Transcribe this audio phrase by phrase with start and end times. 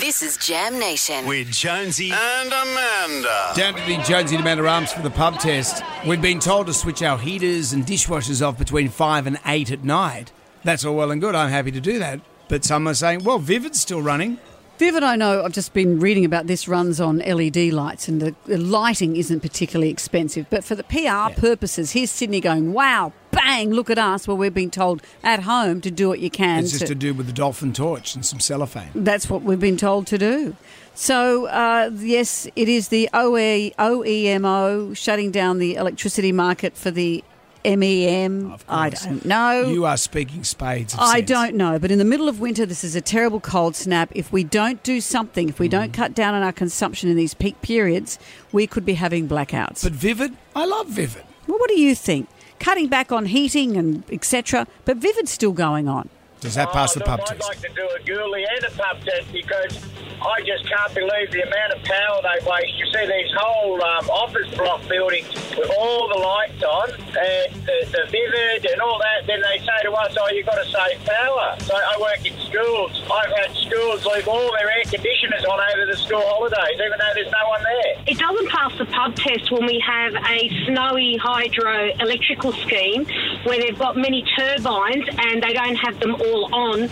[0.00, 1.26] This is Jam Nation.
[1.26, 3.52] with Jonesy and Amanda.
[3.54, 5.84] Down to the Jonesy and Amanda Arms for the pub test.
[6.06, 9.84] We've been told to switch our heaters and dishwashers off between 5 and 8 at
[9.84, 10.32] night.
[10.64, 11.34] That's all well and good.
[11.34, 12.20] I'm happy to do that.
[12.48, 14.38] But some are saying, well, Vivid's still running.
[14.78, 18.34] Vivid, I know, I've just been reading about this, runs on LED lights, and the,
[18.46, 20.46] the lighting isn't particularly expensive.
[20.48, 24.26] But for the PR purposes, here's Sydney going, wow, bang, look at us.
[24.28, 26.60] Well, we're being told at home to do what you can.
[26.60, 28.88] It's just to- to do with the dolphin torch and some cellophane.
[28.94, 30.56] That's what we've been told to do.
[30.94, 37.22] So, uh, yes, it is the OE, AEMO shutting down the electricity market for the
[37.64, 38.50] NEM.
[38.52, 39.68] Of I don't know.
[39.68, 40.94] You are speaking spades.
[40.94, 41.28] Of I sense.
[41.28, 44.10] don't know, but in the middle of winter, this is a terrible cold snap.
[44.14, 45.72] If we don't do something, if we Mm.
[45.72, 48.18] don't cut down on our consumption in these peak periods,
[48.52, 49.82] we could be having blackouts.
[49.82, 51.22] But Vivid, I love Vivid.
[51.46, 52.28] well, what do you think?
[52.60, 54.66] Cutting back on heating and etc.
[54.84, 56.08] But Vivid's still going on.
[56.40, 57.48] Does that pass Oh, the pub look, I'd test?
[57.48, 59.84] like to do a ghoulie and a pub test because
[60.22, 62.78] I just can't believe the amount of power they waste.
[62.78, 67.79] You see these whole um, office block buildings with all the lights on and the,
[67.92, 69.26] the vivid and all that.
[69.26, 72.34] Then they say to us, "Oh, you've got to save power." So I work in
[72.40, 73.02] schools.
[73.10, 77.14] I've had schools leave all their air conditioners on over the school holidays, even though
[77.14, 78.02] there's no one there.
[78.06, 83.06] It doesn't pass the pub test when we have a snowy hydro electrical scheme
[83.44, 86.82] where they've got many turbines and they don't have them all on.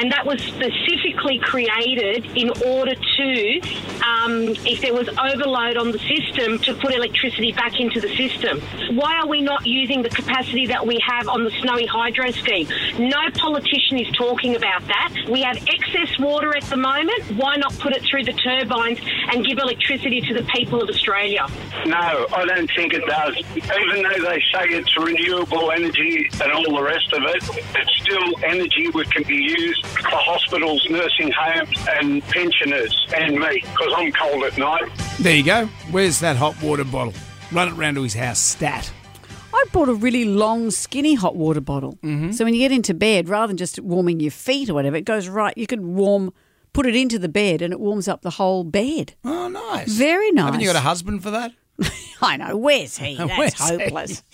[0.00, 3.60] And that was specifically created in order to,
[4.04, 8.60] um, if there was overload on the system, to put electricity back into the system.
[8.96, 12.68] Why are we not using the capacity that we have on the snowy hydro scheme?
[12.98, 15.12] No politician is talking about that.
[15.28, 17.20] We have excess water at the moment.
[17.36, 19.00] Why not put it through the turbines
[19.32, 21.44] and give electricity to the people of Australia?
[21.86, 23.36] No, I don't think it does.
[23.56, 27.42] Even though they say it's renewable energy and all the rest of it,
[27.74, 33.60] it's still energy which can be used for hospitals, nursing homes, and pensioners, and me,
[33.60, 34.88] because I'm cold at night.
[35.18, 35.66] There you go.
[35.90, 37.14] Where's that hot water bottle?
[37.50, 38.38] Run it round to his house.
[38.38, 38.92] Stat.
[39.58, 41.98] I bought a really long, skinny hot water bottle.
[42.04, 42.30] Mm-hmm.
[42.32, 45.04] So when you get into bed, rather than just warming your feet or whatever, it
[45.04, 45.56] goes right.
[45.56, 46.32] You could warm,
[46.72, 49.14] put it into the bed, and it warms up the whole bed.
[49.24, 49.88] Oh, nice.
[49.90, 50.44] Very nice.
[50.46, 51.52] Haven't you got a husband for that?
[52.22, 52.56] I know.
[52.56, 53.14] Where's he?
[53.18, 53.78] That's Where's he?
[53.78, 54.22] hopeless.